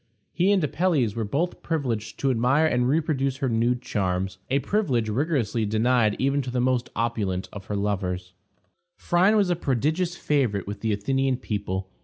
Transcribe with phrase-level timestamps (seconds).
[0.33, 5.09] He and Apelles were both privileged to admire and reproduce her nude charms, a privilege
[5.09, 8.33] rigorously denied even to the most opulent of her lovers.
[8.95, 11.91] Phryne was a prodigious favorite with the Athenian people.